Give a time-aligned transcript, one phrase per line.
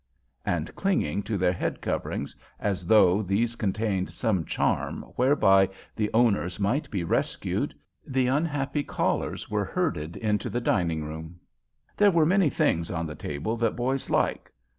[0.47, 6.59] And clinging to their head coverings as though these contained some charm whereby the owners
[6.59, 11.39] might be rescued, the unhappy callers were herded into the dining room.
[11.97, 14.51] There were many things on the table that boys like.